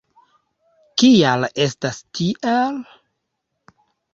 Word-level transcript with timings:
Kial 1.03 1.45
estas 1.65 1.99
tiel? 2.21 2.81